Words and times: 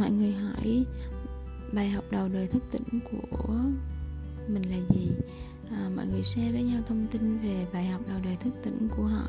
mọi 0.00 0.10
người 0.10 0.32
hỏi 0.32 0.84
bài 1.72 1.90
học 1.90 2.04
đầu 2.10 2.28
đời 2.28 2.46
thức 2.46 2.62
tỉnh 2.70 3.00
của 3.10 3.54
mình 4.48 4.62
là 4.70 4.76
gì? 4.94 5.10
À, 5.70 5.90
mọi 5.96 6.06
người 6.06 6.22
share 6.22 6.52
với 6.52 6.62
nhau 6.62 6.82
thông 6.88 7.06
tin 7.12 7.38
về 7.38 7.66
bài 7.72 7.86
học 7.86 8.00
đầu 8.08 8.18
đời 8.24 8.36
thức 8.44 8.54
tỉnh 8.64 8.88
của 8.96 9.04
họ. 9.04 9.24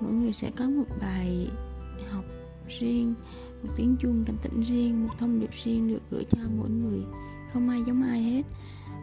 Mỗi 0.00 0.12
người 0.12 0.32
sẽ 0.32 0.50
có 0.56 0.64
một 0.64 0.84
bài 1.00 1.48
học 2.10 2.24
riêng 2.68 3.14
một 3.62 3.68
tiếng 3.76 3.96
chuông 4.00 4.24
cảnh 4.26 4.36
tỉnh 4.42 4.62
riêng 4.62 5.06
một 5.06 5.14
thông 5.18 5.40
điệp 5.40 5.50
riêng 5.64 5.88
được 5.88 6.02
gửi 6.10 6.24
cho 6.30 6.38
mỗi 6.56 6.70
người. 6.70 7.00
Không 7.52 7.68
ai 7.68 7.82
giống 7.86 8.02
ai 8.02 8.22
hết. 8.22 8.42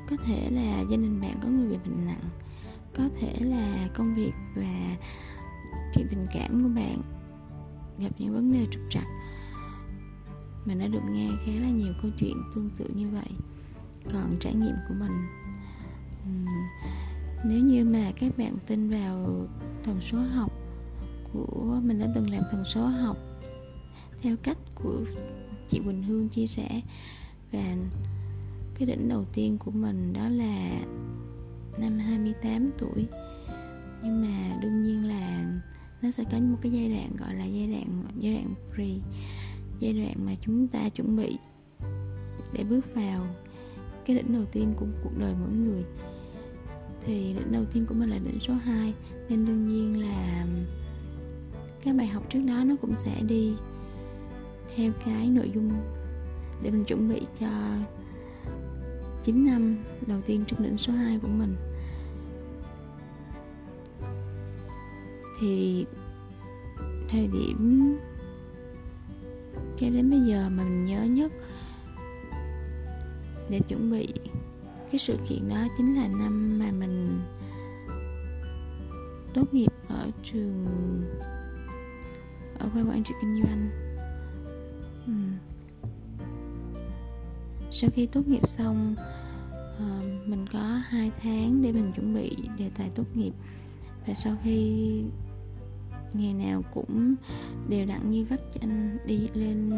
Có 0.09 0.15
thể 0.25 0.49
là 0.51 0.81
gia 0.81 0.97
đình 0.97 1.21
bạn 1.21 1.39
có 1.43 1.49
người 1.49 1.67
bị 1.67 1.77
bệnh 1.85 2.05
nặng. 2.05 2.29
Có 2.97 3.03
thể 3.19 3.33
là 3.39 3.89
công 3.97 4.15
việc 4.15 4.31
và 4.55 4.97
chuyện 5.95 6.07
tình 6.09 6.27
cảm 6.33 6.63
của 6.63 6.69
bạn 6.75 7.01
gặp 7.99 8.09
những 8.17 8.33
vấn 8.33 8.53
đề 8.53 8.66
trục 8.72 8.81
trặc 8.89 9.03
mình 10.65 10.79
đã 10.79 10.88
được 10.88 11.03
nghe 11.11 11.29
khá 11.45 11.51
là 11.51 11.70
nhiều 11.70 11.93
câu 12.01 12.11
chuyện 12.20 12.38
tương 12.55 12.69
tự 12.77 12.85
như 12.95 13.09
vậy. 13.09 13.29
Còn 14.13 14.38
trải 14.39 14.55
nghiệm 14.55 14.75
của 14.88 14.93
mình 14.99 15.11
nếu 17.45 17.59
như 17.59 17.85
mà 17.85 18.11
các 18.19 18.38
bạn 18.38 18.57
tin 18.67 18.89
vào 18.89 19.47
thần 19.83 20.02
số 20.02 20.17
học 20.17 20.52
của, 21.33 21.79
mình 21.83 21.99
đã 21.99 22.07
từng 22.16 22.29
làm 22.29 22.43
thần 22.52 22.63
số 22.66 22.88
học 22.88 23.17
theo 24.21 24.35
cách 24.43 24.57
của 24.75 25.02
chị 25.69 25.81
Quỳnh 25.85 26.03
Hương 26.03 26.29
chia 26.29 26.47
sẻ, 26.47 26.81
và 27.52 27.75
cái 28.75 28.85
đỉnh 28.88 29.09
đầu 29.09 29.25
tiên 29.33 29.57
của 29.57 29.71
mình 29.71 30.13
đó 30.13 30.30
là 30.30 30.80
năm 31.80 31.99
28 31.99 32.71
tuổi. 32.77 33.07
Nhưng 34.03 34.21
mà 34.21 34.57
đương 34.61 34.83
nhiên 34.83 35.05
là 35.05 35.53
nó 36.02 36.11
sẽ 36.11 36.23
có 36.31 36.39
một 36.39 36.57
cái 36.61 36.71
giai 36.71 36.89
đoạn, 36.89 37.16
gọi 37.17 37.35
là 37.35 37.45
giai 37.45 37.67
đoạn 37.67 38.03
giai 38.19 38.33
đoạn 38.33 38.53
pre 38.75 38.85
giai 39.81 39.93
đoạn 39.93 40.25
mà 40.25 40.35
chúng 40.41 40.67
ta 40.67 40.89
chuẩn 40.89 41.15
bị 41.15 41.37
để 42.53 42.63
bước 42.63 42.95
vào 42.95 43.27
cái 44.05 44.15
đỉnh 44.15 44.33
đầu 44.33 44.45
tiên 44.51 44.73
của 44.77 44.85
cuộc 45.03 45.17
đời 45.17 45.35
mỗi 45.39 45.49
người. 45.49 45.83
Thì 47.05 47.33
đỉnh 47.33 47.51
đầu 47.51 47.65
tiên 47.73 47.85
của 47.85 47.95
mình 47.95 48.09
là 48.09 48.17
đỉnh 48.17 48.39
số 48.39 48.53
2 48.53 48.93
nên 49.29 49.45
đương 49.45 49.67
nhiên 49.67 50.02
là 50.02 50.47
các 51.83 51.95
bài 51.95 52.07
học 52.07 52.23
trước 52.29 52.39
đó 52.47 52.63
nó 52.65 52.75
cũng 52.81 52.93
sẽ 52.97 53.21
đi 53.27 53.53
theo 54.75 54.91
cái 55.05 55.27
nội 55.27 55.52
dung 55.55 55.71
để 56.63 56.71
mình 56.71 56.85
chuẩn 56.85 57.09
bị 57.09 57.21
cho 57.39 57.49
9 59.23 59.45
năm 59.45 59.77
đầu 60.07 60.21
tiên 60.25 60.43
trong 60.47 60.63
đỉnh 60.63 60.77
số 60.77 60.93
2 60.93 61.19
của 61.21 61.27
mình. 61.27 61.55
Thì 65.39 65.85
thời 67.09 67.27
điểm 67.27 67.97
cho 69.81 69.89
đến 69.89 70.09
bây 70.09 70.19
giờ 70.19 70.49
mà 70.49 70.63
mình 70.63 70.85
nhớ 70.85 71.03
nhất 71.03 71.31
để 73.49 73.59
chuẩn 73.67 73.91
bị 73.91 74.07
cái 74.91 74.99
sự 74.99 75.17
kiện 75.29 75.49
đó 75.49 75.67
chính 75.77 75.95
là 75.95 76.07
năm 76.07 76.59
mà 76.59 76.71
mình 76.71 77.21
tốt 79.33 79.53
nghiệp 79.53 79.71
ở 79.87 80.11
trường, 80.23 80.65
ở 82.59 82.69
khoa 82.73 82.81
quản 82.81 83.03
trị 83.03 83.13
kinh 83.21 83.43
doanh 83.43 83.69
ừ. 85.05 85.13
sau 87.71 87.89
khi 87.93 88.05
tốt 88.05 88.27
nghiệp 88.27 88.47
xong 88.47 88.95
ờ, 89.77 90.02
mình 90.27 90.45
có 90.53 90.81
hai 90.83 91.11
tháng 91.23 91.61
để 91.61 91.71
mình 91.71 91.91
chuẩn 91.95 92.15
bị 92.15 92.37
đề 92.57 92.69
tài 92.77 92.89
tốt 92.95 93.05
nghiệp 93.13 93.33
và 94.07 94.13
sau 94.13 94.37
khi 94.43 94.81
ngày 96.14 96.34
nào 96.34 96.62
cũng 96.73 97.16
đều 97.70 97.86
đặn 97.86 98.12
như 98.12 98.26
vắt 98.30 98.40
chanh, 98.54 98.98
đi 99.06 99.30
lên 99.34 99.72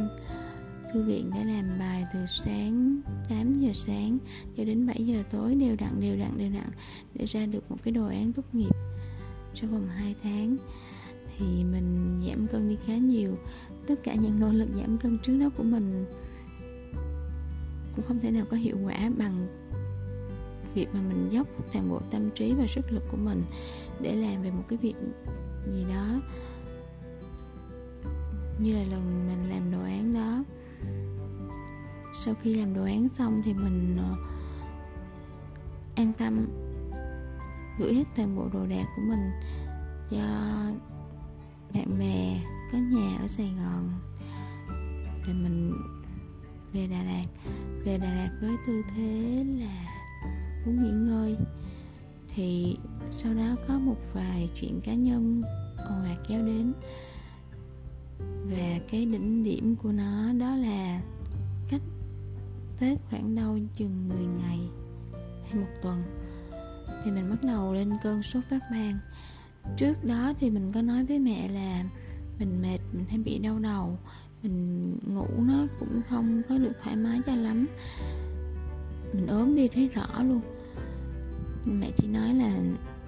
thư 0.93 1.03
viện 1.03 1.31
để 1.33 1.43
làm 1.43 1.79
bài 1.79 2.05
từ 2.13 2.19
sáng 2.27 3.01
8 3.29 3.59
giờ 3.59 3.71
sáng 3.73 4.17
cho 4.57 4.63
đến 4.63 4.87
7 4.87 5.05
giờ 5.05 5.23
tối, 5.31 5.55
đều 5.55 5.75
đặn 5.79 6.01
đều 6.01 6.17
đặn 6.17 6.37
đều 6.37 6.49
đặn 6.49 6.69
để 7.13 7.25
ra 7.25 7.45
được 7.45 7.71
một 7.71 7.77
cái 7.83 7.91
đồ 7.91 8.05
án 8.07 8.33
tốt 8.33 8.43
nghiệp 8.53 8.75
trong 9.53 9.71
vòng 9.71 9.87
2 9.87 10.15
tháng. 10.23 10.57
Thì 11.37 11.45
mình 11.45 12.21
giảm 12.27 12.47
cân 12.47 12.69
đi 12.69 12.77
khá 12.85 12.97
nhiều. 12.97 13.35
Tất 13.87 13.95
cả 14.03 14.15
những 14.15 14.39
nỗ 14.39 14.49
lực 14.49 14.69
giảm 14.75 14.97
cân 14.97 15.17
trước 15.23 15.37
đó 15.37 15.49
của 15.57 15.63
mình 15.63 16.05
cũng 17.95 18.05
không 18.07 18.19
thể 18.19 18.31
nào 18.31 18.45
có 18.49 18.57
hiệu 18.57 18.77
quả 18.85 19.11
bằng 19.17 19.47
việc 20.75 20.87
mà 20.93 20.99
mình 21.01 21.29
dốc 21.31 21.47
toàn 21.73 21.89
bộ 21.89 22.01
tâm 22.11 22.29
trí 22.29 22.53
và 22.53 22.65
sức 22.75 22.91
lực 22.91 23.03
của 23.11 23.17
mình 23.17 23.43
để 24.01 24.15
làm 24.15 24.43
về 24.43 24.49
một 24.49 24.63
cái 24.69 24.79
việc 24.81 24.95
gì 25.65 25.85
đó. 25.89 26.21
Như 28.59 28.73
là 28.73 28.83
lần 28.83 29.27
mình 29.27 29.49
làm 29.49 29.71
đồ 29.71 29.79
án 29.79 30.13
đó. 30.13 30.43
Sau 32.25 32.33
khi 32.41 32.55
làm 32.55 32.73
đồ 32.73 32.83
án 32.83 33.09
xong 33.09 33.41
thì 33.45 33.53
mình 33.53 33.97
ờ, 33.97 34.15
an 35.95 36.13
tâm 36.17 36.47
gửi 37.79 37.93
hết 37.93 38.03
toàn 38.15 38.35
bộ 38.35 38.49
đồ 38.53 38.65
đạc 38.65 38.85
của 38.95 39.01
mình 39.01 39.31
cho 40.11 40.17
bạn 41.73 41.99
bè 41.99 42.41
có 42.71 42.77
nhà 42.77 43.17
ở 43.21 43.27
Sài 43.27 43.53
Gòn. 43.57 43.89
Rồi 45.25 45.33
mình 45.33 45.73
về 46.73 46.87
Đà 46.87 47.03
Lạt. 47.03 47.25
Về 47.85 47.97
Đà 47.97 48.13
Lạt 48.13 48.29
với 48.41 48.55
tư 48.67 48.81
thế 48.95 49.43
là 49.59 49.85
muốn 50.65 50.83
nghỉ 50.83 50.91
ngơi 50.91 51.37
thì 52.35 52.77
sau 53.17 53.33
đó 53.33 53.55
có 53.67 53.79
một 53.79 53.97
vài 54.13 54.49
chuyện 54.61 54.81
cá 54.81 54.93
nhân 54.93 55.41
ồ 55.77 55.95
ạt 56.05 56.17
kéo 56.27 56.41
đến. 56.41 56.73
Và 58.45 58.79
cái 58.91 59.05
đỉnh 59.05 59.43
điểm 59.43 59.75
của 59.75 59.91
nó 59.91 60.33
đó 60.33 60.55
là 60.55 61.01
cách 61.69 61.81
Tết 62.79 62.99
khoảng 63.09 63.35
đâu 63.35 63.59
chừng 63.75 64.09
10 64.09 64.17
ngày 64.17 64.59
hay 65.43 65.55
một 65.55 65.69
tuần 65.81 66.01
thì 67.03 67.11
mình 67.11 67.29
bắt 67.29 67.43
đầu 67.43 67.73
lên 67.73 67.91
cơn 68.03 68.23
sốt 68.23 68.43
phát 68.49 68.59
ban. 68.71 68.99
Trước 69.77 70.03
đó 70.03 70.33
thì 70.39 70.49
mình 70.49 70.71
có 70.71 70.81
nói 70.81 71.05
với 71.05 71.19
mẹ 71.19 71.47
là 71.47 71.83
mình 72.39 72.61
mệt, 72.61 72.79
mình 72.93 73.05
hay 73.09 73.17
bị 73.17 73.39
đau 73.39 73.59
đầu, 73.59 73.97
mình 74.43 74.97
ngủ 75.07 75.27
nó 75.37 75.67
cũng 75.79 76.01
không 76.09 76.41
có 76.49 76.57
được 76.57 76.71
thoải 76.83 76.95
mái 76.95 77.21
cho 77.25 77.35
lắm. 77.35 77.67
Mình 79.13 79.27
ốm 79.27 79.55
đi 79.55 79.67
thấy 79.67 79.87
rõ 79.87 80.23
luôn 80.23 80.41
mẹ 81.65 81.91
chỉ 81.97 82.07
nói 82.07 82.33
là 82.33 82.59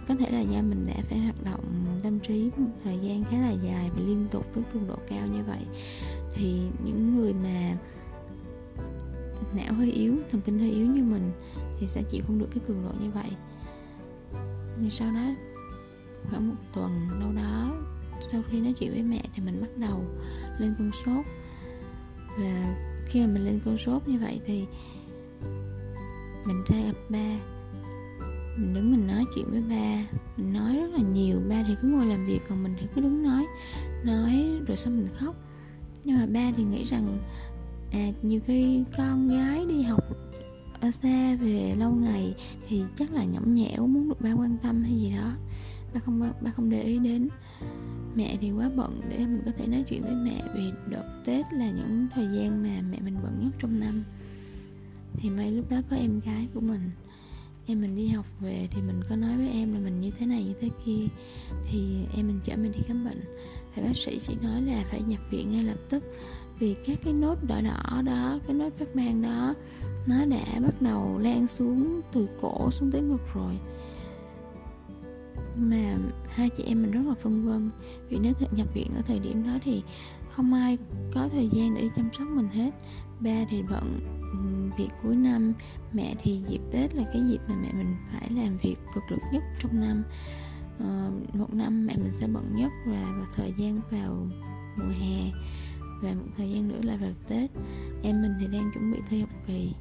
có 0.07 0.15
thể 0.15 0.31
là 0.31 0.41
do 0.41 0.61
mình 0.61 0.87
đã 0.87 0.95
phải 1.09 1.19
hoạt 1.19 1.43
động 1.43 1.63
tâm 2.03 2.19
trí 2.19 2.51
một 2.57 2.71
thời 2.83 2.97
gian 2.97 3.23
khá 3.23 3.37
là 3.37 3.51
dài 3.51 3.89
và 3.95 4.01
liên 4.01 4.27
tục 4.31 4.45
với 4.53 4.63
cường 4.73 4.87
độ 4.87 4.95
cao 5.09 5.27
như 5.27 5.43
vậy. 5.47 5.65
Thì 6.35 6.61
những 6.85 7.15
người 7.15 7.33
mà 7.33 7.77
não 9.55 9.73
hơi 9.73 9.91
yếu, 9.91 10.15
thần 10.31 10.41
kinh 10.41 10.59
hơi 10.59 10.71
yếu 10.71 10.87
như 10.87 11.03
mình 11.03 11.31
thì 11.79 11.87
sẽ 11.87 12.03
chịu 12.03 12.23
không 12.27 12.39
được 12.39 12.47
cái 12.53 12.63
cường 12.67 12.83
độ 12.83 12.91
như 13.03 13.11
vậy. 13.11 13.29
Nhưng 14.81 14.91
sau 14.91 15.11
đó, 15.11 15.35
khoảng 16.29 16.49
một 16.49 16.55
tuần 16.73 16.91
đâu 17.19 17.31
đó, 17.35 17.83
sau 18.31 18.41
khi 18.49 18.61
nói 18.61 18.73
chuyện 18.79 18.91
với 18.91 19.03
mẹ 19.03 19.23
thì 19.35 19.43
mình 19.45 19.61
bắt 19.61 19.77
đầu 19.77 20.01
lên 20.59 20.75
cơn 20.77 20.91
sốt. 21.05 21.25
Và 22.39 22.75
khi 23.07 23.21
mà 23.21 23.27
mình 23.27 23.45
lên 23.45 23.59
cơn 23.65 23.77
sốt 23.77 24.07
như 24.07 24.19
vậy 24.19 24.39
thì 24.45 24.65
mình 26.45 26.63
ra 26.67 26.77
gặp 26.85 26.97
ba 27.09 27.39
mình 28.57 28.73
đứng 28.73 28.91
mình 28.91 29.07
nói 29.07 29.25
chuyện 29.35 29.45
với 29.51 29.61
ba. 29.61 30.05
Mình 30.37 30.53
nói 30.53 30.75
rất 30.75 30.87
là 30.93 30.99
nhiều. 31.13 31.41
Ba 31.49 31.63
thì 31.67 31.75
cứ 31.81 31.87
ngồi 31.87 32.05
làm 32.05 32.25
việc, 32.25 32.39
còn 32.49 32.63
mình 32.63 32.73
thì 32.79 32.87
cứ 32.95 33.01
đứng 33.01 33.23
nói. 33.23 33.45
Nói 34.05 34.59
rồi 34.67 34.77
xong 34.77 34.97
mình 34.97 35.07
khóc. 35.19 35.35
Nhưng 36.03 36.17
mà 36.17 36.25
ba 36.25 36.51
thì 36.57 36.63
nghĩ 36.63 36.83
rằng 36.83 37.07
à 37.91 38.11
nhiều 38.21 38.39
khi 38.45 38.83
con 38.97 39.29
gái 39.29 39.65
đi 39.69 39.81
học 39.81 40.03
ở 40.81 40.91
xa 40.91 41.35
về 41.35 41.75
lâu 41.77 41.91
ngày 41.91 42.35
thì 42.67 42.83
chắc 42.99 43.13
là 43.13 43.23
nhõng 43.23 43.55
nhẽo, 43.55 43.87
muốn 43.87 44.09
được 44.09 44.21
ba 44.21 44.31
quan 44.31 44.57
tâm 44.63 44.83
hay 44.83 44.93
gì 44.93 45.13
đó. 45.17 45.31
Ba 45.93 45.99
không 45.99 46.31
ba 46.41 46.51
không 46.51 46.69
để 46.69 46.83
ý 46.83 46.97
đến. 46.99 47.29
Mẹ 48.15 48.37
thì 48.41 48.51
quá 48.51 48.69
bận 48.77 49.01
để 49.09 49.17
mình 49.17 49.41
có 49.45 49.51
thể 49.57 49.67
nói 49.67 49.83
chuyện 49.89 50.01
với 50.01 50.15
mẹ 50.23 50.41
vì 50.55 50.71
đợt 50.91 51.21
tết 51.25 51.45
là 51.53 51.71
những 51.71 52.07
thời 52.13 52.25
gian 52.25 52.63
mà 52.63 52.81
mẹ 52.91 52.99
mình 52.99 53.15
bận 53.23 53.39
nhất 53.43 53.51
trong 53.59 53.79
năm. 53.79 54.03
Thì 55.17 55.29
may 55.29 55.51
lúc 55.51 55.69
đó 55.69 55.77
có 55.89 55.95
em 55.95 56.19
gái 56.19 56.47
của 56.53 56.61
mình 56.61 56.81
em 57.67 57.81
mình 57.81 57.95
đi 57.95 58.07
học 58.07 58.25
về 58.39 58.67
thì 58.71 58.81
mình 58.81 59.01
có 59.09 59.15
nói 59.15 59.37
với 59.37 59.49
em 59.49 59.73
là 59.73 59.79
mình 59.79 60.01
như 60.01 60.11
thế 60.19 60.25
này, 60.25 60.43
như 60.43 60.53
thế 60.61 60.69
kia. 60.85 61.07
Thì 61.71 62.05
em 62.15 62.27
mình 62.27 62.39
chở 62.45 62.55
mình 62.55 62.71
đi 62.71 62.79
khám 62.87 63.05
bệnh. 63.05 63.21
Thì 63.75 63.81
bác 63.81 63.95
sĩ 63.95 64.19
chỉ 64.27 64.35
nói 64.41 64.61
là 64.61 64.83
phải 64.89 65.01
nhập 65.01 65.21
viện 65.31 65.51
ngay 65.51 65.63
lập 65.63 65.77
tức. 65.89 66.03
Vì 66.59 66.75
các 66.85 66.97
cái 67.03 67.13
nốt 67.13 67.35
đỏ 67.47 67.61
đỏ 67.61 68.01
đó, 68.01 68.39
cái 68.47 68.55
nốt 68.55 68.69
phát 68.79 68.95
ban 68.95 69.21
đó, 69.21 69.53
nó 70.07 70.25
đã 70.25 70.59
bắt 70.59 70.81
đầu 70.81 71.17
lan 71.17 71.47
xuống 71.47 72.01
từ 72.13 72.27
cổ 72.41 72.71
xuống 72.71 72.91
tới 72.91 73.01
ngực 73.01 73.21
rồi. 73.33 73.57
Mà 75.57 75.97
hai 76.29 76.49
chị 76.49 76.63
em 76.63 76.81
mình 76.81 76.91
rất 76.91 77.01
là 77.07 77.13
phân 77.21 77.45
vân. 77.45 77.69
Vì 78.09 78.17
nếu 78.21 78.33
nhập 78.51 78.67
viện 78.73 78.91
ở 78.95 79.01
thời 79.01 79.19
điểm 79.19 79.43
đó 79.43 79.59
thì 79.63 79.83
không 80.35 80.53
ai 80.53 80.77
có 81.13 81.29
thời 81.31 81.49
gian 81.53 81.75
để 81.75 81.89
chăm 81.95 82.09
sóc 82.17 82.27
mình 82.27 82.47
hết. 82.47 82.71
Ba 83.19 83.45
thì 83.49 83.63
bận 83.69 83.99
ừ, 84.21 84.71
việc 84.77 84.89
cuối 85.03 85.15
năm. 85.15 85.53
Mẹ 85.93 86.15
thì 86.23 86.41
dịp 86.49 86.61
tết 86.71 86.95
là 86.95 87.03
cái 87.13 87.21
dịp 87.29 87.39
mà 87.47 87.55
mẹ 87.61 87.73
mình 87.73 87.95
phải 88.11 88.29
làm 88.29 88.57
việc 88.57 88.75
cực 88.95 89.03
lực 89.09 89.21
nhất 89.33 89.43
trong 89.61 89.81
năm. 89.81 90.03
À, 90.79 91.09
một 91.33 91.53
năm 91.53 91.85
mẹ 91.87 91.95
mình 91.97 92.13
sẽ 92.13 92.27
bận 92.33 92.55
nhất 92.55 92.71
là 92.85 93.03
vào 93.17 93.25
thời 93.35 93.53
gian 93.57 93.81
vào 93.91 94.27
mùa 94.77 94.93
hè 94.99 95.31
và 96.01 96.13
một 96.13 96.27
thời 96.37 96.51
gian 96.51 96.67
nữa 96.67 96.79
là 96.81 96.95
vào 96.95 97.11
tết. 97.27 97.51
Em 98.03 98.21
mình 98.21 98.31
thì 98.39 98.47
đang 98.47 98.71
chuẩn 98.73 98.91
bị 98.91 98.99
thi 99.09 99.19
học 99.19 99.29
kỳ. 99.47 99.73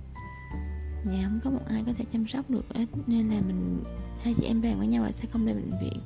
Nhà 1.05 1.29
không 1.29 1.41
có 1.45 1.51
một 1.51 1.67
ai 1.69 1.83
có 1.87 1.93
thể 1.99 2.05
chăm 2.12 2.27
sóc 2.27 2.51
được 2.51 2.75
hết 2.75 2.87
nên 3.06 3.29
là 3.29 3.41
mình 3.47 3.83
hai 4.23 4.35
chị 4.39 4.45
em 4.45 4.62
bàn 4.62 4.79
với 4.79 4.87
nhau 4.87 5.05
là 5.05 5.12
sẽ 5.12 5.29
không 5.33 5.47
lên 5.47 5.56
bệnh 5.56 5.81
viện 5.81 6.01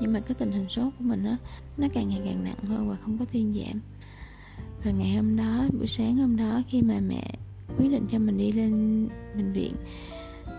nhưng 0.00 0.12
mà 0.12 0.20
cái 0.20 0.34
tình 0.34 0.52
hình 0.52 0.68
sốt 0.68 0.92
của 0.98 1.04
mình 1.04 1.24
á, 1.24 1.36
nó 1.76 1.88
càng 1.94 2.08
ngày 2.08 2.20
càng 2.24 2.44
nặng 2.44 2.64
hơn 2.68 2.88
và 2.88 2.96
không 2.96 3.18
có 3.18 3.24
thuyên 3.32 3.54
giảm. 3.54 3.80
Rồi 4.84 4.94
ngày 4.94 5.16
hôm 5.16 5.36
đó, 5.36 5.66
buổi 5.78 5.86
sáng 5.86 6.16
hôm 6.16 6.36
đó 6.36 6.62
khi 6.68 6.82
mà 6.82 7.00
mẹ 7.00 7.34
quyết 7.78 7.88
định 7.88 8.06
cho 8.12 8.18
mình 8.18 8.38
đi 8.38 8.52
lên 8.52 9.08
bệnh 9.36 9.52
viện, 9.52 9.74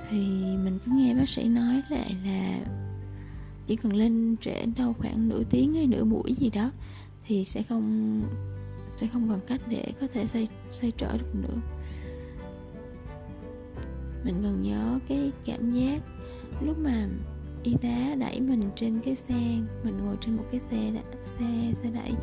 thì 0.09 0.17
mình 0.63 0.79
cứ 0.85 0.91
nghe 0.91 1.13
bác 1.15 1.29
sĩ 1.29 1.43
nói 1.43 1.81
lại 1.89 2.15
là 2.25 2.59
chỉ 3.67 3.75
cần 3.75 3.93
lên 3.93 4.35
trễ 4.41 4.65
đâu 4.77 4.93
khoảng 4.93 5.29
nửa 5.29 5.43
tiếng 5.49 5.73
hay 5.73 5.87
nửa 5.87 6.03
buổi 6.03 6.35
gì 6.39 6.49
đó, 6.49 6.71
thì 7.27 7.45
sẽ 7.45 7.63
không 7.63 8.21
sẽ 8.91 9.07
không 9.07 9.29
còn 9.29 9.39
cách 9.47 9.61
để 9.67 9.93
có 10.01 10.07
thể 10.13 10.27
xoay 10.27 10.47
xoay 10.71 10.91
trở 10.97 11.17
được 11.17 11.35
nữa. 11.35 11.61
Mình 14.23 14.35
còn 14.43 14.61
nhớ 14.61 14.99
cái 15.07 15.31
cảm 15.45 15.71
giác 15.71 16.01
lúc 16.61 16.77
mà 16.79 17.07
y 17.65 17.75
tá 17.81 18.15
đẩy 18.19 18.41
mình 18.41 18.69
trên 18.75 18.99
cái 19.05 19.15
xe 19.15 19.39
mình 19.83 19.97
ngồi 20.05 20.17
trên 20.21 20.35
một 20.35 20.43
cái 20.51 20.59
xe 20.59 20.91
xe 21.25 21.73
xe 21.83 21.89
đẩy. 21.93 22.13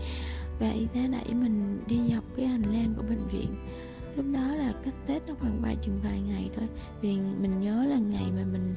Và 0.60 0.70
y 0.70 0.86
tá 0.86 1.00
đẩy 1.12 1.34
mình 1.34 1.80
đi 1.86 1.98
dọc 2.14 2.24
cái 2.36 2.46
hành 2.46 2.62
lang 2.62 2.94
của 2.96 3.02
bệnh 3.02 3.28
viện. 3.32 3.54
Lúc 4.16 4.26
đó 4.34 4.54
là 4.54 4.74
cách 4.84 4.94
tết 5.06 5.22
nó 5.28 5.34
khoảng 5.40 5.62
vài 5.62 5.76
chừng 5.82 6.00
vài 6.04 6.20
ngày 6.20 6.50
thôi. 6.56 6.68
Vì 7.00 7.18
mình 7.40 7.60
nhớ 7.60 7.84
là 7.84 7.98
ngày 7.98 8.32
mà 8.36 8.44
mình 8.52 8.74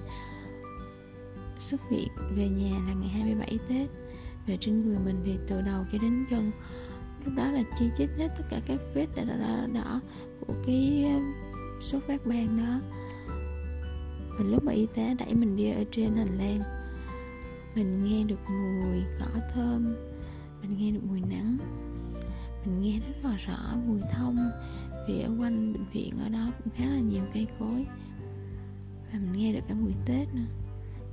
xuất 1.59 1.89
viện 1.89 2.07
về 2.35 2.47
nhà 2.47 2.77
là 2.87 2.93
ngày 2.93 3.09
27 3.09 3.59
Tết. 3.69 3.89
Và 4.47 4.53
trên 4.59 4.85
người 4.85 4.97
mình 5.05 5.21
thì 5.25 5.37
từ 5.47 5.61
đầu 5.61 5.85
cho 5.91 5.97
đến 6.01 6.25
chân. 6.29 6.51
Lúc 7.25 7.33
đó 7.37 7.51
là 7.51 7.63
chi 7.79 7.85
chít 7.97 8.09
hết 8.17 8.27
tất 8.37 8.43
cả 8.49 8.59
các 8.67 8.79
vết 8.93 9.07
đã 9.15 9.23
đỏ, 9.23 9.35
đỏ, 9.37 9.67
đỏ 9.73 9.99
của 10.47 10.53
cái 10.65 11.05
um, 11.15 11.33
số 11.91 11.99
phát 12.07 12.25
ban 12.25 12.57
đó 12.57 12.79
mình 14.37 14.51
lúc 14.51 14.63
mà 14.63 14.71
y 14.71 14.85
tá 14.95 15.13
đẩy 15.19 15.33
mình 15.33 15.55
đi 15.55 15.71
ở 15.71 15.83
trên 15.91 16.15
hành 16.15 16.37
lang, 16.37 16.59
mình 17.75 18.03
nghe 18.03 18.23
được 18.23 18.39
mùi 18.49 19.03
cỏ 19.19 19.39
thơm, 19.53 19.95
mình 20.61 20.77
nghe 20.77 20.91
được 20.91 21.03
mùi 21.03 21.21
nắng, 21.21 21.57
mình 22.65 22.81
nghe 22.81 22.99
rất 22.99 23.29
là 23.29 23.37
rõ 23.37 23.77
mùi 23.87 24.01
thông, 24.13 24.37
vì 25.07 25.21
ở 25.21 25.29
quanh 25.39 25.73
bệnh 25.73 25.85
viện 25.93 26.13
ở 26.23 26.29
đó 26.29 26.51
cũng 26.63 26.73
khá 26.75 26.85
là 26.85 26.99
nhiều 26.99 27.23
cây 27.33 27.47
cối. 27.59 27.85
Và 29.13 29.19
mình 29.19 29.33
nghe 29.33 29.53
được 29.53 29.61
cả 29.67 29.73
mùi 29.73 29.93
tết 30.05 30.27
nữa. 30.33 30.45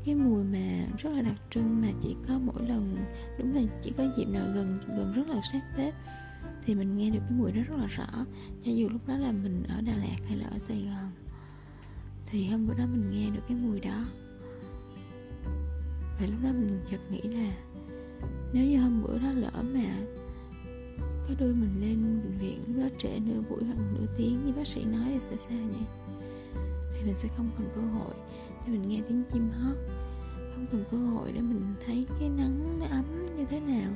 Cái 0.04 0.14
mùi 0.14 0.44
mà 0.44 0.86
rất 0.98 1.10
là 1.10 1.22
đặc 1.22 1.36
trưng 1.50 1.80
mà 1.82 1.88
chỉ 2.00 2.16
có 2.28 2.38
mỗi 2.38 2.68
lần, 2.68 2.96
đúng 3.38 3.54
là 3.54 3.62
chỉ 3.82 3.92
có 3.96 4.04
dịp 4.16 4.28
nào 4.28 4.46
gần 4.54 4.78
gần 4.88 5.12
rất 5.12 5.28
là 5.28 5.40
sát 5.52 5.62
tết, 5.76 5.94
thì 6.66 6.74
mình 6.74 6.96
nghe 6.96 7.10
được 7.10 7.20
cái 7.28 7.38
mùi 7.38 7.52
đó 7.52 7.62
rất 7.68 7.76
là 7.78 7.86
rõ, 7.86 8.24
cho 8.64 8.72
dù 8.72 8.88
lúc 8.88 9.06
đó 9.06 9.16
là 9.16 9.32
mình 9.32 9.62
ở 9.68 9.80
đà 9.80 9.96
lạt 9.96 10.16
hay 10.28 10.36
là 10.36 10.46
ở 10.46 10.58
sài 10.68 10.82
gòn 10.82 11.10
thì 12.32 12.44
hôm 12.44 12.66
bữa 12.66 12.74
đó 12.74 12.84
mình 12.92 13.10
nghe 13.10 13.30
được 13.30 13.40
cái 13.48 13.56
mùi 13.56 13.80
đó. 13.80 14.04
Và 16.20 16.26
lúc 16.26 16.38
đó 16.44 16.50
mình 16.52 16.80
chợt 16.90 17.00
nghĩ 17.10 17.20
là 17.20 17.52
nếu 18.52 18.66
như 18.66 18.80
hôm 18.80 19.02
bữa 19.02 19.18
đó 19.18 19.32
lỡ 19.34 19.62
mà 19.74 19.96
có 21.28 21.34
đưa 21.38 21.54
mình 21.54 21.80
lên 21.80 22.20
bệnh 22.24 22.38
viện, 22.38 22.58
lúc 22.66 22.82
đó 22.82 22.88
trễ 22.98 23.18
nửa 23.26 23.40
buổi 23.50 23.64
hoặc 23.64 23.76
nửa 23.94 24.06
tiếng 24.16 24.46
như 24.46 24.52
bác 24.52 24.66
sĩ 24.66 24.84
nói 24.84 25.06
thì 25.08 25.18
sẽ 25.30 25.36
sao 25.48 25.58
nhỉ? 25.58 25.86
Thì 26.94 27.02
mình 27.06 27.16
sẽ 27.16 27.28
không 27.36 27.50
còn 27.58 27.68
cơ 27.74 27.80
hội 27.80 28.14
để 28.66 28.72
mình 28.72 28.88
nghe 28.88 29.02
tiếng 29.08 29.22
chim 29.32 29.50
hót. 29.50 29.76
Không 30.54 30.66
còn 30.72 30.84
cơ 30.90 30.98
hội 30.98 31.32
để 31.32 31.40
mình 31.40 31.62
thấy 31.86 32.06
cái 32.20 32.28
nắng 32.28 32.78
nó 32.80 32.86
ấm 32.86 33.04
như 33.36 33.44
thế 33.50 33.60
nào. 33.60 33.90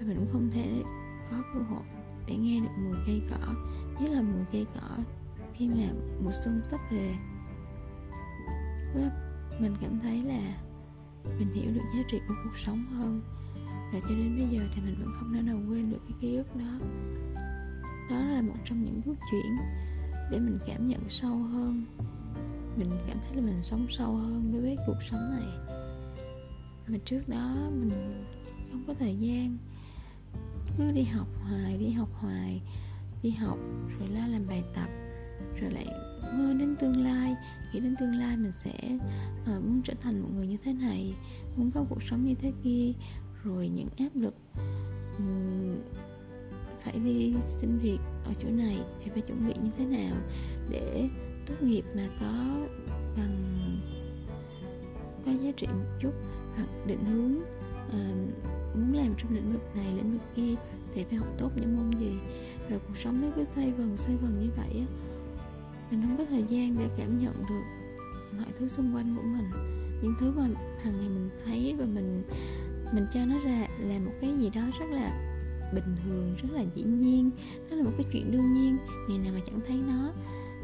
Và 0.00 0.06
mình 0.06 0.16
cũng 0.16 0.28
không 0.32 0.50
thể 0.52 0.82
có 1.30 1.42
cơ 1.54 1.60
hội 1.60 1.84
để 2.26 2.36
nghe 2.36 2.60
được 2.60 2.82
mùi 2.84 2.96
cây 3.06 3.22
cỏ. 3.30 3.54
Nhất 4.00 4.10
là 4.10 4.22
mùi 4.22 4.44
cây 4.52 4.66
cỏ 4.74 4.96
khi 5.54 5.68
mà 5.68 5.92
mùa 6.24 6.32
xuân 6.44 6.62
sắp 6.70 6.80
về 6.92 7.14
và 8.94 9.10
mình 9.60 9.74
cảm 9.80 9.98
thấy 10.00 10.22
là 10.22 10.58
mình 11.38 11.48
hiểu 11.54 11.74
được 11.74 11.84
giá 11.96 12.02
trị 12.10 12.18
của 12.28 12.34
cuộc 12.44 12.58
sống 12.66 12.84
hơn. 12.86 13.22
Và 13.92 14.00
cho 14.00 14.08
đến 14.08 14.36
bây 14.38 14.58
giờ 14.58 14.64
thì 14.74 14.82
mình 14.82 14.94
vẫn 14.98 15.08
không 15.18 15.32
thể 15.34 15.42
nào 15.42 15.58
quên 15.68 15.90
được 15.90 16.00
cái 16.08 16.18
ký 16.20 16.36
ức 16.36 16.56
đó. 16.56 16.78
Đó 18.10 18.16
là 18.16 18.42
một 18.42 18.56
trong 18.64 18.84
những 18.84 19.00
bước 19.06 19.14
chuyển 19.30 19.56
để 20.30 20.38
mình 20.38 20.58
cảm 20.66 20.88
nhận 20.88 21.00
sâu 21.10 21.36
hơn. 21.36 21.84
Mình 22.76 22.90
cảm 23.08 23.18
thấy 23.26 23.36
là 23.36 23.42
mình 23.42 23.60
sống 23.62 23.86
sâu 23.90 24.16
hơn 24.16 24.50
đối 24.52 24.62
với 24.62 24.76
cuộc 24.86 24.98
sống 25.10 25.30
này. 25.30 25.76
Mà 26.86 26.98
trước 27.04 27.28
đó 27.28 27.70
mình 27.70 27.90
không 28.70 28.82
có 28.86 28.94
thời 28.94 29.16
gian, 29.16 29.58
cứ 30.78 30.90
đi 30.92 31.02
học 31.02 31.28
hoài, 31.42 31.78
đi 31.78 31.90
học 31.90 32.08
hoài, 32.12 32.62
đi 33.22 33.30
học, 33.30 33.58
rồi 33.98 34.08
lo 34.08 34.26
làm 34.26 34.46
bài 34.48 34.62
tập 34.74 34.88
rồi 35.60 35.70
lại 35.70 35.86
mơ 36.38 36.54
đến 36.58 36.76
tương 36.80 37.04
lai 37.04 37.36
nghĩ 37.72 37.80
đến 37.80 37.96
tương 38.00 38.14
lai 38.14 38.36
mình 38.36 38.52
sẽ 38.64 38.98
uh, 39.42 39.64
muốn 39.64 39.80
trở 39.84 39.94
thành 40.00 40.22
một 40.22 40.28
người 40.36 40.46
như 40.46 40.56
thế 40.64 40.72
này 40.72 41.14
muốn 41.56 41.70
có 41.70 41.84
cuộc 41.88 42.02
sống 42.10 42.24
như 42.24 42.34
thế 42.34 42.52
kia. 42.64 42.92
Rồi 43.44 43.68
những 43.68 43.88
áp 43.98 44.08
lực 44.14 44.34
um, 45.18 45.76
phải 46.84 46.98
đi 46.98 47.34
xin 47.46 47.78
việc 47.78 47.98
ở 48.24 48.32
chỗ 48.42 48.48
này 48.48 48.78
thì 49.04 49.10
phải 49.10 49.22
chuẩn 49.22 49.46
bị 49.46 49.54
như 49.62 49.70
thế 49.78 49.84
nào 49.86 50.16
để 50.70 51.08
tốt 51.46 51.54
nghiệp 51.60 51.84
mà 51.96 52.08
có 52.20 52.66
bằng 53.16 53.36
có 55.26 55.32
giá 55.32 55.50
trị 55.56 55.66
một 55.66 55.98
chút 56.00 56.12
hoặc 56.56 56.68
định 56.86 57.04
hướng 57.04 57.38
uh, 57.88 58.76
muốn 58.76 58.94
làm 58.94 59.14
trong 59.18 59.34
lĩnh 59.34 59.52
vực 59.52 59.76
này 59.76 59.86
lĩnh 59.96 60.12
vực 60.12 60.22
kia 60.36 60.54
thì 60.94 61.04
phải 61.04 61.18
học 61.18 61.28
tốt 61.38 61.50
những 61.56 61.76
môn 61.76 62.00
gì. 62.00 62.12
Rồi 62.68 62.80
cuộc 62.88 62.96
sống 63.04 63.22
nó 63.22 63.28
cứ 63.36 63.44
xoay 63.44 63.72
vần 63.72 63.96
xoay 63.96 64.16
vần 64.16 64.40
như 64.40 64.48
vậy 64.56 64.80
á 64.80 64.86
mình 65.92 66.02
không 66.02 66.16
có 66.18 66.24
thời 66.30 66.44
gian 66.48 66.76
để 66.78 66.88
cảm 66.96 67.18
nhận 67.18 67.34
được 67.48 67.62
mọi 68.36 68.46
thứ 68.58 68.68
xung 68.68 68.94
quanh 68.94 69.16
của 69.16 69.22
mình. 69.22 69.50
Những 70.02 70.14
thứ 70.20 70.32
mà 70.36 70.42
hàng 70.82 70.98
ngày 70.98 71.08
mình 71.08 71.30
thấy 71.44 71.74
và 71.78 71.84
mình 71.84 72.22
mình 72.94 73.06
cho 73.14 73.20
nó 73.24 73.34
ra 73.44 73.66
là 73.78 73.98
một 73.98 74.12
cái 74.20 74.30
gì 74.38 74.50
đó 74.50 74.62
rất 74.80 74.86
là 74.90 75.32
bình 75.74 75.96
thường, 76.04 76.34
rất 76.42 76.48
là 76.52 76.64
dĩ 76.74 76.82
nhiên. 76.82 77.30
Đó 77.70 77.76
là 77.76 77.82
một 77.82 77.90
cái 77.96 78.06
chuyện 78.12 78.30
đương 78.30 78.54
nhiên, 78.54 78.76
ngày 79.08 79.18
nào 79.18 79.32
mà 79.34 79.40
chẳng 79.46 79.60
thấy 79.66 79.82
nó. 79.88 80.12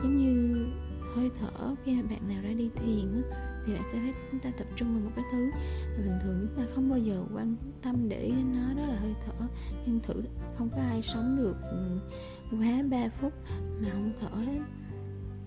Giống 0.03 0.19
như 0.19 0.67
hơi 1.15 1.31
thở 1.41 1.75
khi 1.85 2.03
bạn 2.11 2.29
nào 2.29 2.43
đã 2.43 2.53
đi 2.53 2.71
thiền 2.75 3.23
thì 3.67 3.73
bạn 3.73 3.83
sẽ 3.93 3.99
thấy 3.99 4.15
chúng 4.31 4.41
ta 4.41 4.51
tập 4.59 4.67
trung 4.77 4.93
vào 4.93 5.01
một 5.05 5.11
cái 5.17 5.25
thứ 5.33 5.51
mà 5.97 6.05
bình 6.05 6.19
thường 6.23 6.47
chúng 6.47 6.57
ta 6.57 6.73
không 6.75 6.91
bao 6.91 6.99
giờ 6.99 7.25
quan 7.35 7.57
tâm 7.83 8.09
để 8.09 8.21
ý 8.21 8.31
đến 8.31 8.55
nó, 8.55 8.83
đó 8.83 8.89
là 8.89 8.99
hơi 9.01 9.15
thở. 9.27 9.47
Nhưng 9.87 10.01
thử 10.01 10.15
không 10.59 10.69
có 10.71 10.83
ai 10.91 11.03
sống 11.03 11.37
được 11.37 11.57
ừ, 11.71 12.01
quá 12.51 12.83
3 12.91 13.09
phút 13.21 13.33
mà 13.83 13.89
không 13.93 14.13
thở 14.21 14.37
hết 14.37 14.59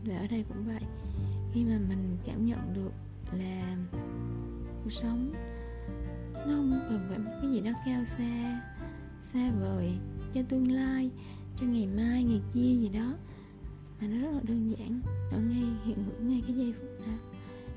và 0.05 0.17
ở 0.17 0.27
đây 0.27 0.46
cũng 0.48 0.63
vậy. 0.65 0.81
Khi 1.53 1.65
mà 1.65 1.79
mình 1.89 2.17
cảm 2.25 2.46
nhận 2.46 2.74
được 2.74 2.91
là 3.38 3.77
cuộc 4.84 4.91
sống 4.91 5.34
nó 6.34 6.55
không 6.55 6.79
cần 6.89 7.00
phải 7.10 7.20
một 7.20 7.31
cái 7.41 7.51
gì 7.51 7.62
đó 7.62 7.72
cao 7.86 8.05
xa 8.05 8.62
xa 9.24 9.51
vời 9.62 9.91
cho 10.34 10.41
tương 10.50 10.72
lai, 10.72 11.12
cho 11.58 11.65
ngày 11.65 11.88
mai, 11.88 12.24
ngày 12.24 12.41
kia 12.53 12.75
gì 12.75 12.89
đó, 12.89 13.13
mà 14.01 14.08
nó 14.08 14.22
rất 14.22 14.31
là 14.31 14.41
đơn 14.43 14.72
giản 14.72 15.01
ở 15.31 15.39
ngay, 15.39 15.63
hiện 15.86 15.98
hữu 15.98 16.29
ngay 16.29 16.43
cái 16.48 16.55
giây 16.55 16.74
phút 16.74 16.89
đó. 17.08 17.13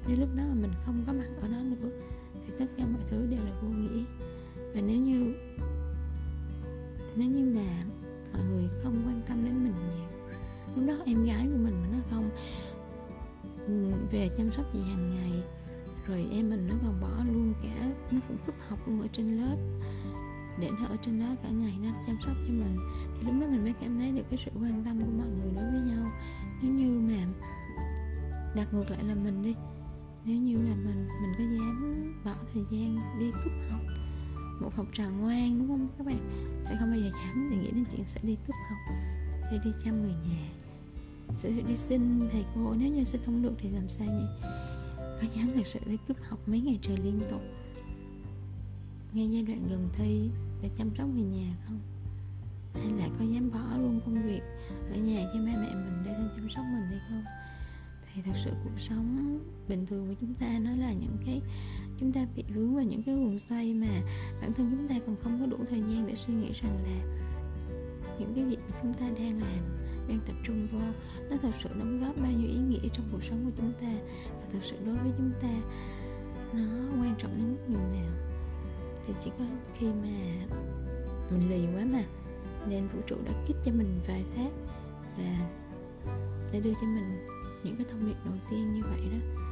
Nếu 0.09 0.21
lúc 0.21 0.29
đó 0.37 0.43
mà 0.49 0.55
mình 0.55 0.71
không 0.85 1.05
có 1.07 1.13
mặt 1.13 1.29
ở 1.41 1.49
đó 1.49 1.59
nữa, 1.59 1.91
thì 2.35 2.53
tất 2.59 2.67
cả 2.77 2.85
mọi 2.87 3.03
thứ 3.11 3.27
đều 3.31 3.45
là 3.45 3.53
vô 3.63 3.69
nghĩa. 3.69 4.05
Và 4.75 4.81
nếu 4.81 4.97
như 4.97 5.35
đặt 28.55 28.75
ngược 28.75 28.91
lại 28.91 29.05
là 29.05 29.15
mình 29.15 29.43
đi. 29.43 29.55
Nếu 30.25 30.37
như 30.37 30.55
là 30.57 30.75
mình 30.75 31.09
mình 31.23 31.35
có 31.39 31.45
dám 31.45 32.15
bỏ 32.25 32.35
thời 32.55 32.63
gian 32.71 32.99
đi 33.21 33.31
cúp 33.45 33.53
học, 33.71 33.81
một 34.61 34.75
học 34.75 34.87
trò 34.93 35.05
ngoan, 35.11 35.59
đúng 35.59 35.69
không 35.69 35.89
các 35.99 36.07
bạn? 36.07 36.19
Sẽ 36.65 36.77
không 36.81 36.91
bao 36.91 37.01
giờ 37.01 37.11
dám 37.25 37.51
để 37.51 37.57
nghĩ 37.57 37.71
đến 37.71 37.85
chuyện 37.91 38.07
sẽ 38.07 38.21
đi 38.23 38.37
cúp 38.47 38.57
học 38.69 38.97
sẽ 39.51 39.59
đi 39.65 39.71
chăm 39.85 40.01
người 40.01 40.15
nhà. 40.29 40.49
Sẽ 41.37 41.51
đi 41.51 41.77
xin 41.77 42.21
thầy 42.33 42.45
cô, 42.55 42.75
nếu 42.79 42.93
như 42.93 43.05
xin 43.05 43.21
không 43.27 43.43
được 43.43 43.53
thì 43.59 43.71
làm 43.71 43.89
sao 43.89 44.07
nhỉ? 44.07 44.49
Có 44.97 45.27
dám 45.37 45.49
thực 45.55 45.67
sự 45.67 45.81
đi 45.87 45.97
cúp 46.09 46.17
học 46.29 46.39
mấy 46.47 46.61
ngày 46.61 46.79
trời 46.83 46.97
liên 46.97 47.21
tục? 47.31 47.41
Ngay 49.13 49.31
giai 49.31 49.43
đoạn 49.43 49.69
gần 49.71 49.89
thi 49.93 50.31
để 50.63 50.71
chăm 50.79 50.91
sóc 50.99 51.09
người 51.15 51.25
nhà 51.25 51.57
không? 51.67 51.81
Cuộc 58.75 58.81
sống 58.81 59.39
bình 59.69 59.87
thường 59.87 60.09
của 60.09 60.15
chúng 60.21 60.35
ta, 60.35 60.59
nó 60.59 60.71
là 60.71 60.93
những 60.93 61.17
cái, 61.27 61.41
chúng 62.01 62.13
ta 62.13 62.27
bị 62.37 62.45
vướng 62.55 62.75
vào 62.75 62.85
những 62.85 63.03
cái 63.03 63.15
nguồn 63.15 63.39
xoay 63.39 63.75
mà 63.75 64.03
bản 64.41 64.53
thân 64.53 64.77
chúng 64.77 64.89
ta 64.89 64.95
còn 65.07 65.17
không 65.23 65.41
có 65.41 65.47
đủ 65.47 65.57
thời 65.71 65.81
gian 65.81 66.07
để 66.07 66.15
suy 66.27 66.35
nghĩ 66.35 66.53
rằng 66.63 66.79
là 66.85 67.05
những 68.19 68.33
cái 68.35 68.45
việc 68.45 68.59
mà 68.71 68.79
chúng 68.83 68.95
ta 68.95 69.07
đang 69.19 69.41
làm, 69.41 69.65
đang 70.09 70.21
tập 70.27 70.35
trung 70.45 70.67
vào 70.73 70.93
nó 71.31 71.37
thật 71.43 71.51
sự 71.63 71.69
đóng 71.79 72.01
góp 72.01 72.17
bao 72.17 72.33
nhiêu 72.33 72.49
ý 72.49 72.59
nghĩa 72.59 72.89
trong 72.93 73.07
cuộc 73.13 73.25
sống 73.31 73.45
của 73.45 73.51
chúng 73.57 73.73
ta 73.81 73.93
và 74.31 74.47
thật 74.53 74.59
sự 74.63 74.77
đối 74.87 74.97
với 74.97 75.13
chúng 75.19 75.31
ta 75.43 75.55
nó 76.53 76.63
quan 76.91 77.15
trọng 77.19 77.33
đến 77.37 77.51
mức 77.53 77.63
nhường 77.69 77.93
nào. 77.93 78.13
Thì 79.07 79.15
chỉ 79.25 79.31
có 79.39 79.45
khi 79.79 79.87
mà 79.87 80.47
mình 81.31 81.51
lì 81.51 81.67
quá 81.77 81.85
mà 81.85 82.05
nên 82.69 82.81
vũ 82.81 83.01
trụ 83.07 83.17
đã 83.25 83.33
kích 83.47 83.57
cho 83.65 83.73
mình 83.73 84.01
vài 84.09 84.25
phát 84.37 84.51
và 85.19 85.51
để 86.53 86.61
đưa 86.61 86.75
cho 86.75 86.87
mình 86.87 87.34
những 87.65 87.77
cái 87.77 87.87
thông 87.91 88.07
điệp 88.07 88.17
đầu 88.25 88.35
tiên 88.51 88.75
như 88.75 88.83
vậy 88.83 89.01
đó. 89.13 89.43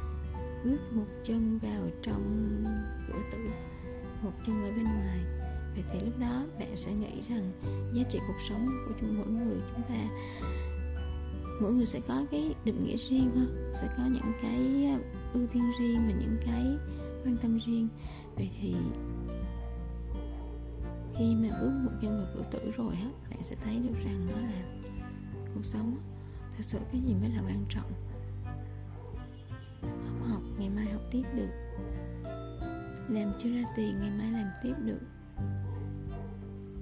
Bước 0.63 0.79
một 0.91 1.05
chân 1.25 1.59
vào 1.61 1.89
trong 2.03 2.63
cửa 3.07 3.19
tử, 3.31 3.37
một 4.21 4.31
chân 4.47 4.63
ở 4.63 4.71
bên 4.71 4.83
ngoài. 4.83 5.19
Vậy 5.75 5.83
thì 5.93 5.99
lúc 6.05 6.19
đó 6.19 6.45
bạn 6.59 6.75
sẽ 6.75 6.93
nghĩ 6.93 7.21
rằng 7.29 7.51
giá 7.93 8.03
trị 8.09 8.19
cuộc 8.27 8.39
sống 8.49 8.67
của 8.87 8.93
chúng, 9.01 9.17
mỗi 9.17 9.27
người 9.27 9.57
chúng 9.75 9.83
ta, 9.83 10.07
mỗi 11.61 11.73
người 11.73 11.85
sẽ 11.85 11.99
có 12.07 12.25
cái 12.31 12.55
định 12.65 12.85
nghĩa 12.85 12.97
riêng 12.97 13.31
hơn 13.35 13.71
sẽ 13.81 13.89
có 13.97 14.03
những 14.05 14.33
cái 14.41 14.89
ưu 15.33 15.47
tiên 15.53 15.63
riêng 15.79 16.07
và 16.07 16.13
những 16.19 16.37
cái 16.45 16.65
quan 17.25 17.37
tâm 17.41 17.59
riêng. 17.65 17.87
Vậy 18.35 18.49
thì 18.61 18.73
khi 21.17 21.35
mà 21.35 21.57
bước 21.61 21.71
một 21.83 21.91
chân 22.01 22.17
vào 22.17 22.27
cửa 22.35 22.43
tử 22.51 22.71
rồi 22.77 22.93
á, 22.93 23.09
bạn 23.29 23.43
sẽ 23.43 23.55
thấy 23.63 23.79
được 23.79 23.95
rằng 24.05 24.27
đó 24.29 24.35
là 24.41 24.63
cuộc 25.55 25.65
sống 25.65 25.97
thật 26.57 26.63
sự 26.67 26.79
cái 26.91 27.01
gì 27.01 27.13
mới 27.13 27.29
là 27.29 27.41
quan 27.41 27.65
trọng? 27.69 27.91
Không 29.81 30.23
học, 30.29 30.41
ngày 30.57 30.69
mai 30.69 30.85
học 30.85 31.01
tiếp 31.11 31.23
được. 31.35 31.49
Làm 33.09 33.31
chưa 33.43 33.49
ra 33.49 33.63
tiền, 33.75 33.99
ngày 33.99 34.11
mai 34.17 34.31
làm 34.31 34.47
tiếp 34.63 34.73
được. 34.85 34.99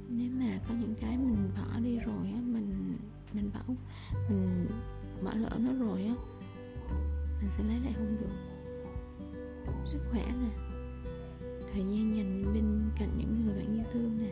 Nếu 0.10 0.32
mà 0.32 0.60
có 0.68 0.74
những 0.74 0.96
cái 1.01 1.18
mình 1.18 1.50
bỏ 1.56 1.80
đi 1.80 2.00
rồi 2.00 2.25
á, 2.34 2.42
mình 2.44 2.98
mình 3.34 3.50
bỏ 3.54 3.74
mình 4.30 4.68
bỏ 5.24 5.32
lỡ 5.36 5.50
nó 5.60 5.86
rồi 5.86 6.04
á, 6.04 6.16
mình 7.42 7.51
sẽ 7.51 7.63
lấy 7.63 7.80
lại 7.84 7.94
không 7.96 8.18
được. 8.22 8.36
Sức 9.86 10.00
khỏe 10.12 10.25
nè. 10.25 10.50
Thời 11.74 11.82
gian 11.82 12.18
dành 12.18 12.44
bên 12.54 12.90
cạnh 13.00 13.10
những 13.18 13.46
người 13.46 13.56
bạn 13.56 13.75
yêu 13.75 13.86
thương 13.94 14.18
nè. 14.22 14.32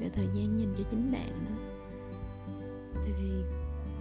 Và 0.00 0.08
thời 0.12 0.26
gian 0.26 0.58
dành 0.60 0.74
cho 0.78 0.84
chính 0.90 1.12
bạn 1.12 1.44
nữa. 1.44 1.56
Tại 2.94 3.12
vì 3.12 3.42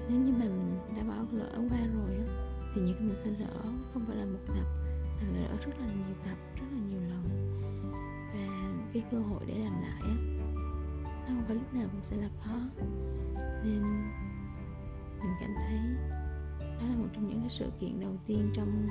nếu 0.10 0.20
như 0.20 0.32
mà 0.32 0.46
mình 0.46 0.80
đã 0.98 1.04
bỏ 1.08 1.26
lỡ 1.32 1.52
qua 1.70 1.80
rồi 1.80 2.18
á, 2.18 2.26
thì 2.76 2.82
những 2.82 2.96
cái 2.96 3.08
mình 3.08 3.18
sẽ 3.24 3.30
lỡ, 3.40 3.62
không 3.94 4.04
phải 4.08 4.16
là 4.16 4.26
một 4.26 4.40
tập, 4.48 4.66
mà 5.22 5.40
lỡ 5.40 5.58
rất 5.66 5.80
là 5.80 5.86
nhiều 5.86 6.16
tập, 6.26 6.38
rất 6.56 6.68
là 6.72 6.80
nhiều 6.90 7.00
lần. 7.02 7.24
Và 8.34 8.74
cái 8.94 9.04
cơ 9.12 9.20
hội 9.20 9.44
để 9.48 9.58
làm 9.58 9.74
lại 9.82 10.02
á, 10.02 10.16
nó 11.04 11.28
không 11.28 11.44
phải 11.48 11.56
lúc 11.56 11.74
nào 11.74 11.88
cũng 11.92 12.04
sẽ 12.04 12.18
là 12.18 12.30
khó 12.44 12.56
nên 13.64 13.82
mình 15.20 15.34
cảm 15.42 15.54
thấy 15.56 15.80
đó 16.60 16.88
là 16.90 16.96
một 16.96 17.08
trong 17.14 17.30
những 17.30 17.40
cái 17.42 17.50
sự 17.50 17.66
kiện 17.80 18.00
đầu 18.00 18.18
tiên 18.28 18.50
trong 18.56 18.88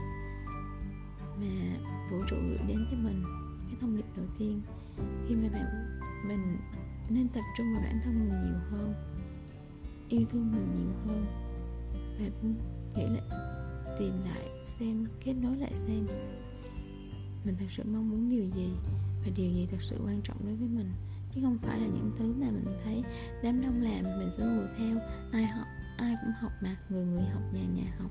mà 1.40 1.76
vũ 2.10 2.18
trụ 2.30 2.36
gửi 2.36 2.58
đến 2.68 2.86
cho 2.90 2.96
mình, 2.96 3.24
cái 3.66 3.76
thông 3.80 3.96
điệp 3.96 4.06
đầu 4.16 4.26
tiên. 4.38 4.62
Khi 5.28 5.34
mà 5.34 5.48
bạn, 5.52 5.98
mình 6.28 6.58
nên 7.10 7.28
tập 7.28 7.42
trung 7.56 7.66
vào 7.74 7.82
bản 7.82 8.00
thân 8.04 8.14
mình 8.18 8.28
nhiều 8.28 8.60
hơn 8.70 8.94
yêu 10.16 10.26
thương 10.32 10.52
mình 10.52 10.76
nhiều 10.76 10.94
hơn. 11.06 11.24
Và 12.18 12.50
nghĩ 12.94 13.06
lại, 13.14 13.38
tìm 13.98 14.12
lại, 14.24 14.48
xem, 14.66 15.06
kết 15.24 15.32
nối 15.32 15.56
lại 15.56 15.72
xem. 15.74 16.06
Mình 17.44 17.54
thật 17.58 17.66
sự 17.76 17.82
mong 17.92 18.10
muốn 18.10 18.30
điều 18.30 18.44
gì 18.56 18.70
và 19.24 19.30
điều 19.36 19.50
gì 19.52 19.66
thật 19.70 19.82
sự 19.82 19.96
quan 20.04 20.20
trọng 20.24 20.46
đối 20.46 20.54
với 20.54 20.68
mình, 20.68 20.92
chứ 21.34 21.40
không 21.42 21.58
phải 21.62 21.80
là 21.80 21.86
những 21.86 22.10
thứ 22.18 22.34
mà 22.40 22.46
mình 22.50 22.76
thấy 22.84 23.02
đám 23.42 23.62
đông 23.62 23.82
làm 23.82 24.02
mình 24.18 24.30
sẽ 24.36 24.44
hùa 24.44 24.66
theo. 24.78 24.96
Ai 25.32 25.46
học, 25.46 25.66
ai 25.96 26.14
cũng 26.24 26.32
học 26.40 26.52
mà, 26.62 26.76
người 26.88 27.06
người 27.06 27.24
học, 27.24 27.42
nhà 27.52 27.64
nhà 27.76 27.94
học 27.98 28.10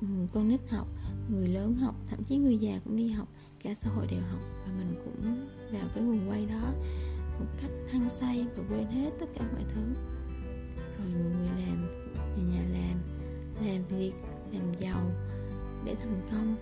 ừ, 0.00 0.06
con 0.32 0.48
nít 0.48 0.60
học, 0.70 0.88
người 1.30 1.48
lớn 1.48 1.74
học, 1.74 1.94
thậm 2.10 2.24
chí 2.24 2.36
người 2.36 2.58
già 2.58 2.80
cũng 2.84 2.96
đi 2.96 3.08
học, 3.08 3.28
cả 3.62 3.74
xã 3.74 3.88
hội 3.88 4.06
đều 4.10 4.20
học. 4.30 4.40
Và 4.66 4.72
mình 4.78 4.94
cũng 5.04 5.48
vào 5.72 5.88
cái 5.94 6.04
nguồn 6.04 6.30
quay 6.30 6.46
đó 6.46 6.72
một 7.40 7.46
cách 7.62 7.70
hăng 7.90 8.10
say 8.10 8.46
và 8.56 8.64
quên 8.70 8.86
hết 8.86 9.10
tất 9.20 9.26
cả 9.34 9.44
mọi 9.52 9.64
thứ 9.74 9.82
rồi 11.12 11.22
người 11.22 11.32
người 11.32 11.66
làm 11.66 11.86
nhà 12.36 12.54
nhà 12.54 12.62
làm 12.72 12.98
làm 13.66 13.84
việc 13.88 14.12
làm 14.52 14.72
giàu 14.80 15.10
để 15.84 15.94
thành 15.94 16.20
công 16.30 16.56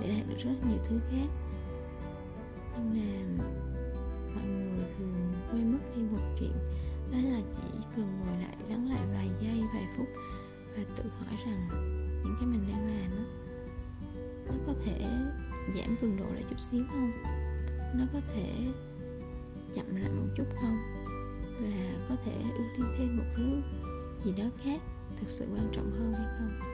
để 0.00 0.08
đạt 0.08 0.28
được 0.28 0.38
rất 0.38 0.54
nhiều 0.68 0.78
thứ 0.88 1.00
khác. 1.10 1.28
Nhưng 2.76 3.38
mà 3.38 3.44
mọi 4.34 4.48
người 4.48 4.84
thường 4.98 5.32
quên 5.50 5.72
mất 5.72 5.78
đi 5.96 6.02
một 6.02 6.36
chuyện 6.40 6.52
đó 7.12 7.18
là 7.18 7.40
chỉ 7.56 7.78
cần 7.96 8.20
ngồi 8.20 8.38
lại 8.38 8.56
lắng 8.68 8.88
lại 8.88 9.02
vài 9.12 9.30
giây 9.40 9.64
vài 9.74 9.86
phút 9.96 10.06
và 10.76 10.84
tự 10.96 11.10
hỏi 11.10 11.38
rằng 11.46 11.68
những 12.24 12.36
cái 12.40 12.48
mình 12.48 12.66
đang 12.68 12.86
làm 12.86 13.10
đó, 13.10 13.24
nó 14.46 14.54
có 14.66 14.74
thể 14.84 15.00
giảm 15.76 15.96
cường 16.00 16.16
độ 16.16 16.24
lại 16.34 16.44
chút 16.50 16.56
xíu 16.70 16.84
không? 16.90 17.12
Nó 17.94 18.04
có 18.12 18.20
thể 18.34 18.52
chậm 19.74 19.96
lại 19.96 20.10
một 20.12 20.26
chút 20.36 20.44
không? 20.60 20.76
Và 21.60 21.96
có 22.08 22.16
thể 22.24 22.32
ưu 22.54 22.66
tiên 22.76 22.86
thêm 22.98 23.16
một 23.16 23.24
thứ 23.36 23.62
gì 24.24 24.32
đó 24.38 24.44
khác 24.64 24.80
thực 25.20 25.30
sự 25.30 25.44
quan 25.54 25.68
trọng 25.72 25.90
hơn 25.90 26.12
hay 26.12 26.26
không? 26.38 26.73